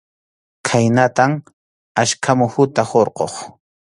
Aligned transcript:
Khaynatam 0.69 1.33
achka 2.03 2.31
muhuta 2.39 2.81
hurquq. 2.89 3.33